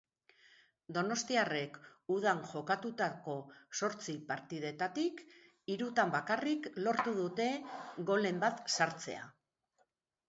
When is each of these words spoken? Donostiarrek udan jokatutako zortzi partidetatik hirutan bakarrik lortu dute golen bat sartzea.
Donostiarrek 0.95 1.75
udan 2.15 2.39
jokatutako 2.53 3.35
zortzi 3.81 4.15
partidetatik 4.31 5.23
hirutan 5.75 6.15
bakarrik 6.19 6.67
lortu 6.89 7.17
dute 7.23 7.49
golen 8.11 8.41
bat 8.47 8.65
sartzea. 8.79 9.25